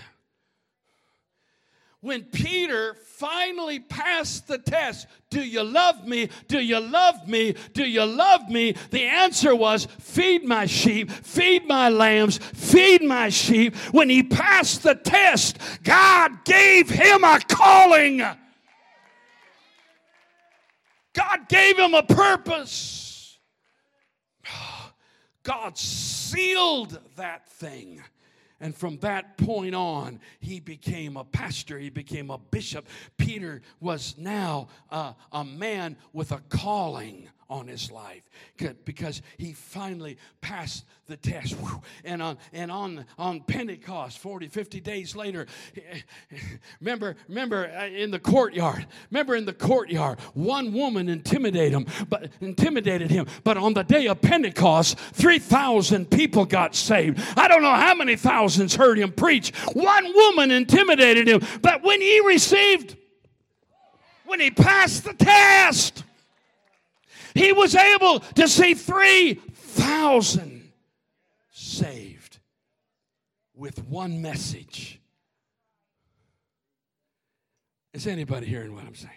[2.04, 6.28] when Peter finally passed the test Do you love me?
[6.48, 7.54] Do you love me?
[7.72, 8.76] Do you love me?
[8.90, 13.74] The answer was Feed my sheep, feed my lambs, feed my sheep.
[13.90, 18.18] When he passed the test, God gave him a calling.
[21.14, 23.38] God gave him a purpose.
[25.42, 28.02] God sealed that thing.
[28.60, 32.86] And from that point on, he became a pastor, he became a bishop.
[33.16, 38.22] Peter was now uh, a man with a calling on his life
[38.84, 41.54] because he finally passed the test.
[42.04, 45.46] And on, and on, on Pentecost, 40, 50 days later,
[46.80, 52.30] remember, remember uh, in the courtyard, remember in the courtyard, one woman intimidated him, but
[52.40, 53.26] intimidated him.
[53.42, 57.20] But on the day of Pentecost, 3,000 people got saved.
[57.36, 59.54] I don't know how many thousands heard him preach.
[59.72, 62.96] One woman intimidated him, but when he received,
[64.26, 66.04] when he passed the test,
[67.34, 70.72] he was able to see 3,000
[71.50, 72.38] saved
[73.54, 75.00] with one message.
[77.92, 79.12] Is anybody hearing what I'm saying?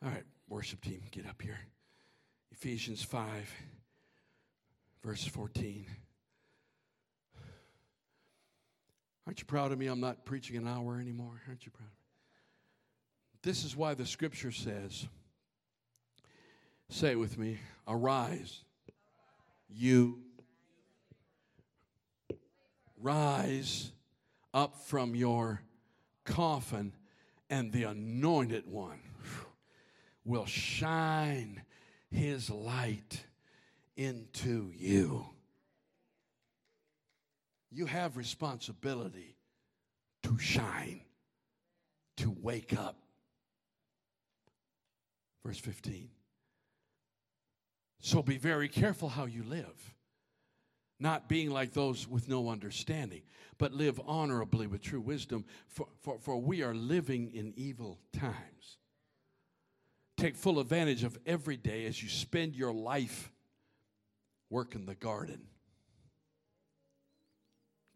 [0.00, 1.58] All right, worship team, get up here.
[2.52, 3.26] Ephesians 5,
[5.02, 5.86] verse 14.
[9.26, 9.88] Aren't you proud of me?
[9.88, 11.42] I'm not preaching an hour anymore.
[11.48, 11.90] Aren't you proud?
[13.42, 15.06] This is why the scripture says,
[16.88, 18.64] say it with me, arise,
[19.68, 20.20] you
[23.00, 23.92] rise
[24.52, 25.62] up from your
[26.24, 26.92] coffin,
[27.48, 29.00] and the anointed one
[30.24, 31.62] will shine
[32.10, 33.24] his light
[33.96, 35.26] into you.
[37.70, 39.36] You have responsibility
[40.24, 41.02] to shine,
[42.16, 42.96] to wake up.
[45.44, 46.10] Verse 15.
[48.00, 49.94] So be very careful how you live,
[51.00, 53.22] not being like those with no understanding,
[53.58, 58.78] but live honorably with true wisdom, for, for, for we are living in evil times.
[60.16, 63.32] Take full advantage of every day as you spend your life
[64.50, 65.42] working the garden.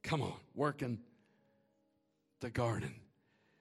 [0.02, 0.98] Come on, working
[2.40, 2.94] the garden.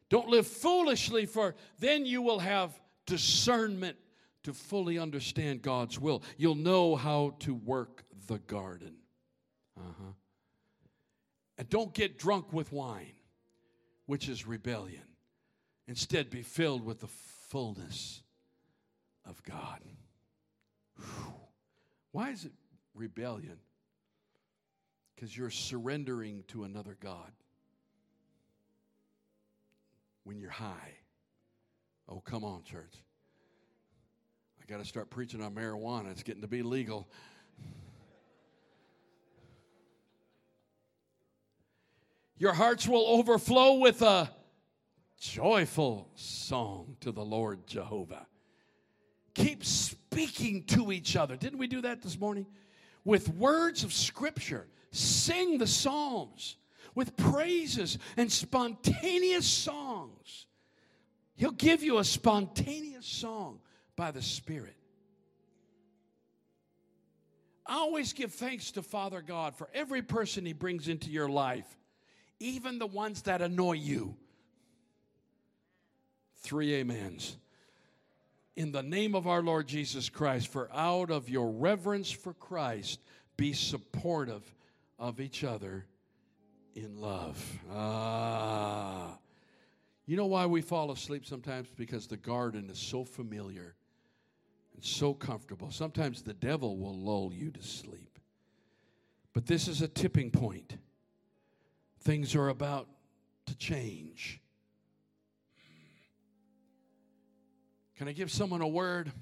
[0.09, 2.71] Don't live foolishly, for then you will have
[3.05, 3.97] discernment
[4.43, 6.23] to fully understand God's will.
[6.38, 8.95] You'll know how to work the garden.
[9.78, 10.13] Uh-huh.
[11.57, 13.13] And don't get drunk with wine,
[14.07, 15.03] which is rebellion.
[15.88, 18.23] Instead, be filled with the fullness
[19.26, 19.80] of God.
[20.97, 21.34] Whew.
[22.11, 22.51] Why is it
[22.95, 23.57] rebellion?
[25.15, 27.32] Because you're surrendering to another God
[30.23, 30.93] when you're high.
[32.12, 32.93] Oh, come on, church.
[34.62, 36.12] I got to start preaching on marijuana.
[36.12, 37.07] It's getting to be legal.
[42.38, 44.30] Your hearts will overflow with a
[45.22, 48.28] joyful song to the Lord Jehovah.
[49.34, 51.38] Keep speaking to each other.
[51.38, 52.45] Didn't we do that this morning?
[53.05, 54.68] With words of Scripture.
[54.91, 56.57] Sing the Psalms
[56.93, 60.47] with praises and spontaneous songs.
[61.41, 63.61] He'll give you a spontaneous song
[63.95, 64.75] by the Spirit.
[67.65, 71.65] I always give thanks to Father God for every person He brings into your life
[72.39, 74.15] even the ones that annoy you.
[76.43, 77.37] Three amens.
[78.55, 82.99] In the name of our Lord Jesus Christ, for out of your reverence for Christ,
[83.35, 84.43] be supportive
[84.99, 85.87] of each other
[86.75, 87.59] in love.
[87.73, 89.17] Ah.
[90.12, 91.70] You know why we fall asleep sometimes?
[91.74, 93.76] Because the garden is so familiar
[94.76, 95.72] and so comfortable.
[95.72, 98.20] Sometimes the devil will lull you to sleep.
[99.32, 100.76] But this is a tipping point
[102.01, 102.89] things are about
[103.45, 104.41] to change.
[107.95, 109.14] Can I give someone a word?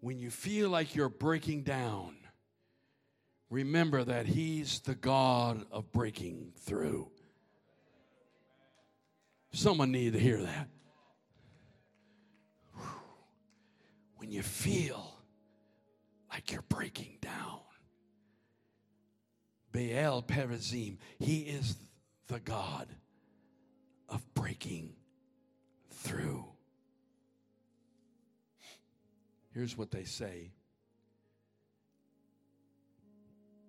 [0.00, 2.16] When you feel like you're breaking down,
[3.48, 7.10] remember that He's the God of breaking through.
[9.56, 10.68] Someone need to hear that.
[14.18, 15.16] When you feel
[16.30, 17.60] like you're breaking down,
[19.72, 20.98] Baal Perazim.
[21.18, 21.74] He is
[22.26, 22.86] the God
[24.10, 24.92] of breaking
[25.90, 26.44] through.
[29.54, 30.50] Here's what they say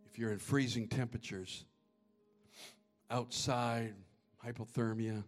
[0.05, 1.63] if you're in freezing temperatures,
[3.09, 3.95] outside,
[4.45, 5.23] hypothermia,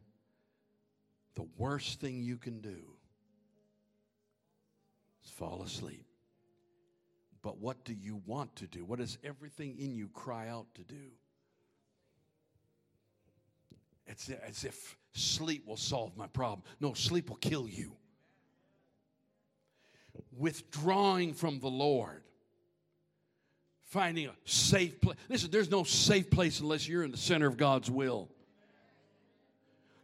[1.39, 2.75] the worst thing you can do
[5.23, 6.05] is fall asleep.
[7.41, 8.83] But what do you want to do?
[8.83, 11.13] What does everything in you cry out to do?
[14.05, 16.63] It's as if sleep will solve my problem.
[16.81, 17.93] No, sleep will kill you.
[20.37, 22.21] Withdrawing from the Lord,
[23.83, 25.15] finding a safe place.
[25.29, 28.29] Listen, there's no safe place unless you're in the center of God's will.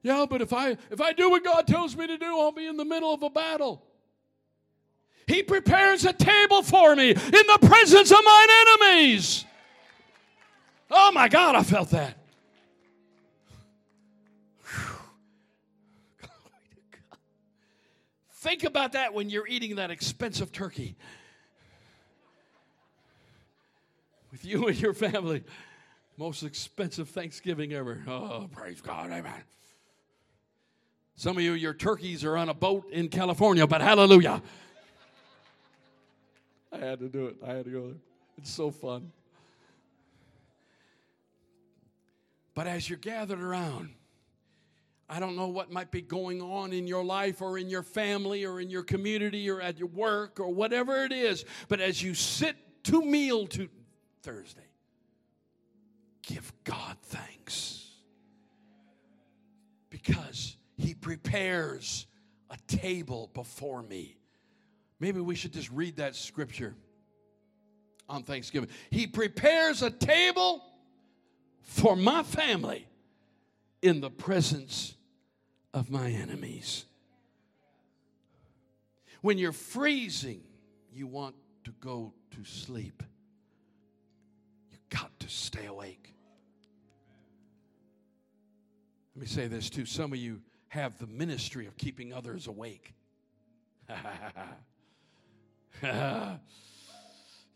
[0.06, 2.68] Yeah, but if I if I do what God tells me to do, I'll be
[2.68, 3.82] in the middle of a battle.
[5.26, 9.46] He prepares a table for me in the presence of mine enemies.
[10.92, 12.20] Oh my God, I felt that.
[18.34, 20.96] Think about that when you're eating that expensive turkey
[24.32, 25.44] with you and your family.
[26.16, 28.04] Most expensive Thanksgiving ever.
[28.08, 29.10] Oh, praise God.
[29.10, 29.42] Amen.
[31.16, 34.42] Some of you, your turkeys are on a boat in California, but hallelujah.
[36.72, 37.38] I had to do it.
[37.46, 37.98] I had to go there.
[38.38, 39.12] It's so fun.
[42.54, 43.90] But as you're gathered around,
[45.10, 48.44] I don't know what might be going on in your life or in your family
[48.44, 52.14] or in your community or at your work or whatever it is, but as you
[52.14, 52.56] sit
[52.86, 53.70] to meal to
[54.24, 54.62] Thursday,
[56.24, 57.90] give God thanks.
[59.90, 62.08] Because He prepares
[62.50, 64.18] a table before me
[65.00, 66.74] Maybe we should just read that scripture
[68.08, 68.70] on Thanksgiving.
[68.90, 70.64] He prepares a table
[71.62, 72.88] for my family
[73.82, 74.96] in the presence
[75.74, 76.86] of my enemies.
[79.22, 80.42] When you're freezing,
[80.94, 83.04] you want to go to sleep.
[84.72, 86.14] You got to stay awake.
[89.16, 89.86] Let me say this too.
[89.86, 90.42] Some of you
[90.76, 92.94] have the ministry of keeping others awake.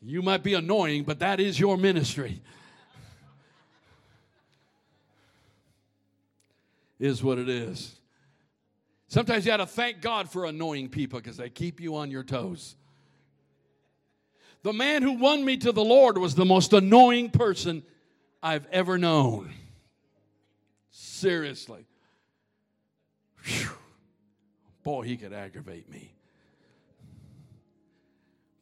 [0.01, 2.41] you might be annoying, but that is your ministry.
[6.99, 7.95] is what it is.
[9.09, 12.23] Sometimes you got to thank God for annoying people because they keep you on your
[12.23, 12.75] toes.
[14.63, 17.83] The man who won me to the Lord was the most annoying person
[18.41, 19.51] I've ever known.
[20.91, 21.85] Seriously.
[23.45, 23.69] Whew.
[24.83, 26.13] Boy, he could aggravate me.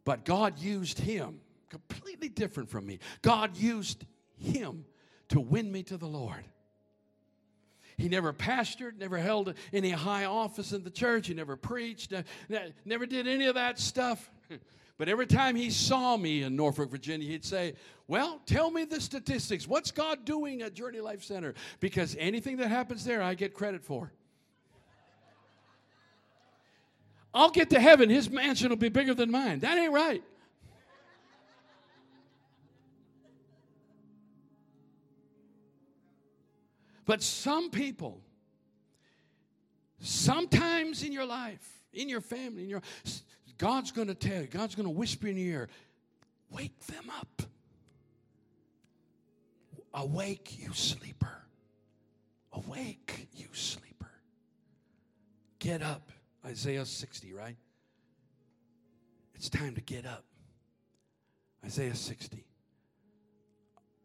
[0.03, 2.99] But God used him, completely different from me.
[3.21, 4.05] God used
[4.37, 4.85] him
[5.29, 6.45] to win me to the Lord.
[7.97, 12.21] He never pastored, never held any high office in the church, he never preached, uh,
[12.85, 14.29] never did any of that stuff.
[14.99, 17.75] But every time he saw me in Norfolk, Virginia, he'd say,
[18.07, 19.67] Well, tell me the statistics.
[19.67, 21.53] What's God doing at Journey Life Center?
[21.79, 24.11] Because anything that happens there, I get credit for.
[27.33, 29.59] I'll get to heaven, his mansion will be bigger than mine.
[29.59, 30.23] That ain't right.
[37.05, 38.19] But some people,
[39.99, 42.81] sometimes in your life, in your family, in your
[43.57, 45.69] God's going to tell you, God's going to whisper in your ear,
[46.51, 47.41] wake them up.
[49.93, 51.43] Awake, you sleeper.
[52.53, 54.11] Awake, you sleeper.
[55.59, 56.11] Get up.
[56.47, 57.57] Isaiah 60, right?
[59.35, 60.23] It's time to get up.
[61.65, 62.45] Isaiah 60.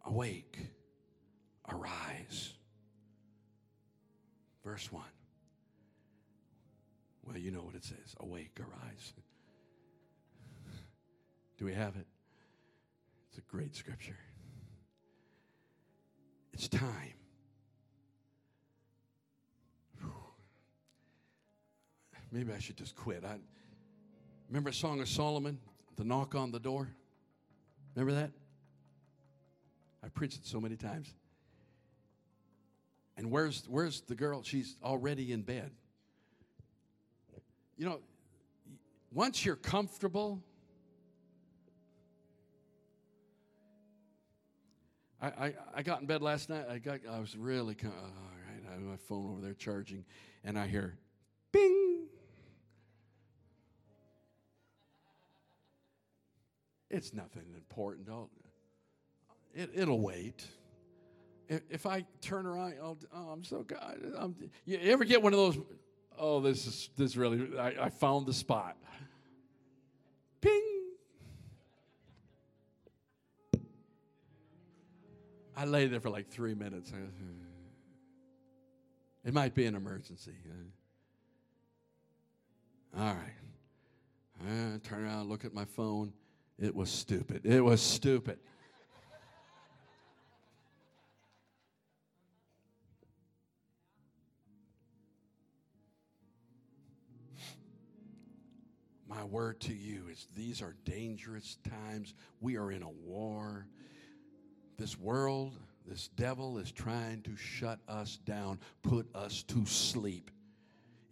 [0.06, 0.58] Awake,
[1.68, 2.54] arise.
[4.64, 5.04] Verse 1.
[7.24, 9.12] Well, you know what it says awake, arise.
[11.58, 12.06] Do we have it?
[13.28, 14.18] It's a great scripture.
[16.52, 17.21] It's time.
[22.32, 23.24] Maybe I should just quit.
[23.24, 23.36] I
[24.48, 25.58] remember a song of Solomon,
[25.96, 26.88] the knock on the door.
[27.94, 28.30] Remember that?
[30.02, 31.12] I preached it so many times.
[33.18, 34.42] And where's where's the girl?
[34.42, 35.70] She's already in bed.
[37.76, 38.00] You know,
[39.12, 40.42] once you're comfortable,
[45.20, 46.64] I, I, I got in bed last night.
[46.70, 48.70] I got I was really oh, all right.
[48.70, 50.06] I have my phone over there charging,
[50.44, 50.96] and I hear,
[56.92, 58.08] It's nothing important.
[58.10, 58.30] I'll,
[59.54, 60.46] it, it'll wait.
[61.48, 63.98] If, if I turn around, oh, oh I'm so God.
[64.16, 64.36] I'm,
[64.66, 65.58] you ever get one of those?
[66.18, 67.58] Oh, this is this really.
[67.58, 68.76] I, I found the spot.
[70.42, 70.82] Ping.
[75.56, 76.92] I lay there for like three minutes.
[79.24, 80.32] It might be an emergency.
[82.98, 83.36] All right.
[84.44, 86.12] I turn around, look at my phone.
[86.58, 87.44] It was stupid.
[87.44, 88.38] It was stupid.
[99.06, 102.14] My word to you is these are dangerous times.
[102.40, 103.66] We are in a war.
[104.78, 110.30] This world, this devil is trying to shut us down, put us to sleep.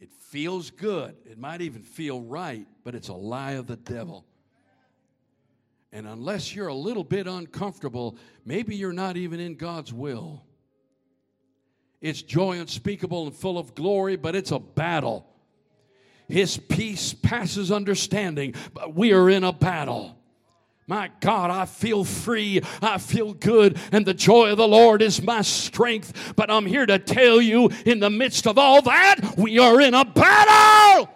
[0.01, 1.15] It feels good.
[1.27, 4.25] It might even feel right, but it's a lie of the devil.
[5.93, 10.45] And unless you're a little bit uncomfortable, maybe you're not even in God's will.
[12.01, 15.27] It's joy unspeakable and full of glory, but it's a battle.
[16.29, 20.17] His peace passes understanding, but we are in a battle.
[20.87, 22.63] My God, I feel free.
[22.83, 23.79] I feel good.
[23.93, 26.35] And the joy of the Lord is my strength.
[26.35, 29.95] But I'm here to tell you, in the midst of all that, we are in
[29.95, 31.09] a battle.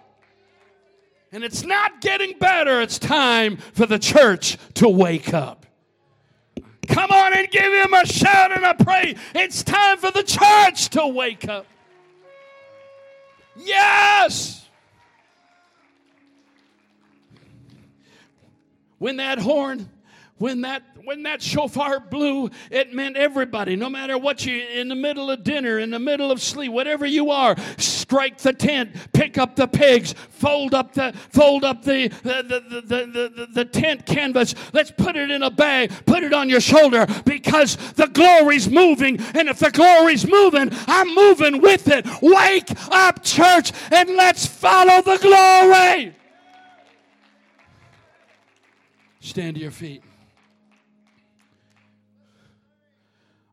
[1.35, 2.81] And it's not getting better.
[2.81, 5.67] It's time for the church to wake up.
[6.87, 9.19] Come on and give him a shout and a praise.
[9.35, 11.67] It's time for the church to wake up.
[13.57, 14.65] Yes.
[18.99, 19.91] When that horn,
[20.39, 24.95] when that when that shofar blew, it meant everybody, no matter what you in the
[24.95, 29.37] middle of dinner, in the middle of sleep, whatever you are, strike the tent, pick
[29.37, 34.07] up the pigs, fold up the fold up the the, the, the, the, the tent
[34.07, 34.55] canvas.
[34.73, 39.21] Let's put it in a bag, put it on your shoulder, because the glory's moving.
[39.35, 42.07] And if the glory's moving, I'm moving with it.
[42.23, 46.17] Wake up, church, and let's follow the glory.
[49.21, 50.03] Stand to your feet.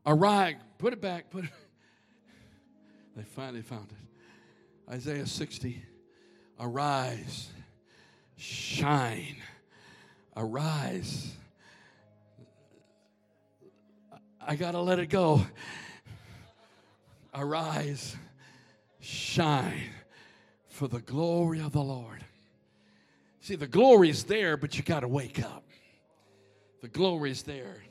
[0.06, 0.56] Arise.
[0.78, 1.30] Put it back.
[1.30, 1.50] Put it.
[3.14, 4.90] They finally found it.
[4.90, 5.84] Isaiah 60.
[6.58, 7.50] Arise.
[8.36, 9.36] Shine.
[10.34, 11.34] Arise.
[14.40, 15.42] I got to let it go.
[17.34, 18.16] Arise.
[18.98, 19.90] Shine.
[20.68, 22.24] For the glory of the Lord
[23.42, 25.64] See, the glory is there, but you got to wake up.
[26.80, 27.82] The glory is there.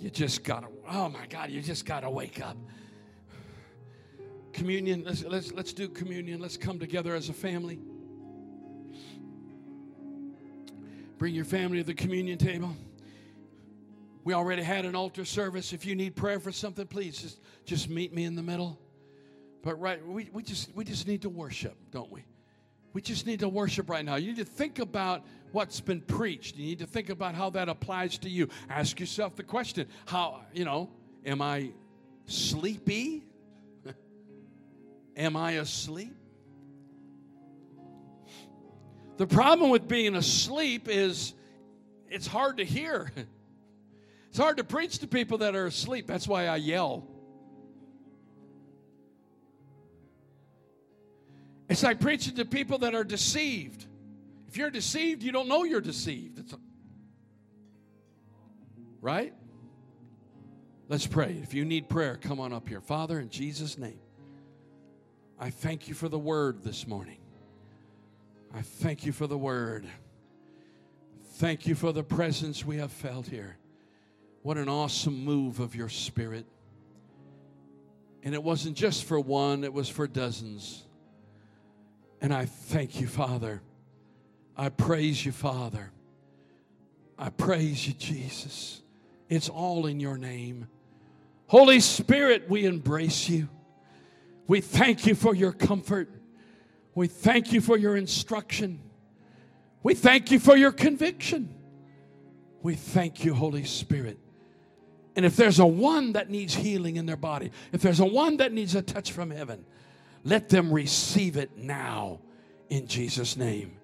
[0.00, 2.56] You just got to, oh my God, you just got to wake up.
[4.52, 6.40] Communion, let's, let's, let's do communion.
[6.40, 7.78] Let's come together as a family.
[11.18, 12.74] Bring your family to the communion table.
[14.24, 15.74] We already had an altar service.
[15.74, 18.78] If you need prayer for something, please just, just meet me in the middle.
[19.62, 22.24] But right, we, we just we just need to worship, don't we?
[22.92, 24.16] We just need to worship right now.
[24.16, 26.56] You need to think about what's been preached.
[26.56, 28.48] You need to think about how that applies to you.
[28.68, 30.90] Ask yourself the question how, you know,
[31.24, 31.70] am I
[32.26, 33.24] sleepy?
[35.16, 36.14] am I asleep?
[39.18, 41.34] The problem with being asleep is
[42.08, 43.12] it's hard to hear.
[44.30, 46.06] It's hard to preach to people that are asleep.
[46.06, 47.04] That's why I yell.
[51.70, 53.86] It's like preaching to people that are deceived.
[54.48, 56.40] If you're deceived, you don't know you're deceived.
[56.40, 56.54] It's,
[59.00, 59.32] right?
[60.88, 61.38] Let's pray.
[61.40, 62.80] If you need prayer, come on up here.
[62.80, 64.00] Father, in Jesus' name,
[65.38, 67.18] I thank you for the word this morning.
[68.52, 69.86] I thank you for the word.
[71.34, 73.56] Thank you for the presence we have felt here.
[74.42, 76.46] What an awesome move of your spirit.
[78.24, 80.84] And it wasn't just for one, it was for dozens.
[82.20, 83.62] And I thank you, Father.
[84.56, 85.90] I praise you, Father.
[87.18, 88.82] I praise you, Jesus.
[89.28, 90.68] It's all in your name.
[91.46, 93.48] Holy Spirit, we embrace you.
[94.46, 96.08] We thank you for your comfort.
[96.94, 98.80] We thank you for your instruction.
[99.82, 101.54] We thank you for your conviction.
[102.62, 104.18] We thank you, Holy Spirit.
[105.16, 108.38] And if there's a one that needs healing in their body, if there's a one
[108.38, 109.64] that needs a touch from heaven,
[110.24, 112.20] let them receive it now
[112.68, 113.76] in Jesus' name.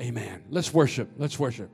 [0.00, 0.44] Amen.
[0.50, 1.10] Let's worship.
[1.16, 1.70] Let's worship.